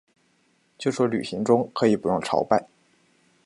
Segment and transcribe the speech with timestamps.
[0.79, 2.67] 就说旅行中可以不用朝拜